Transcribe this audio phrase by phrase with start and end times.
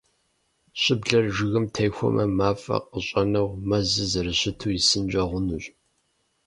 [0.81, 5.65] Щыблэр жыгым техуэмэ, мафӀэ къыщӏэнэу, мэзыр зэрыщыту исынкӏэ хъунущ.